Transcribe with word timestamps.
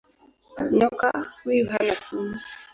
Nyoka 0.77 1.09
huyu 1.43 1.65
hana 1.71 1.93
sumu. 2.05 2.37